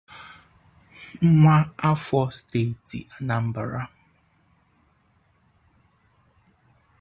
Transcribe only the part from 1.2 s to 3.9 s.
nwa afọ steeti Anambra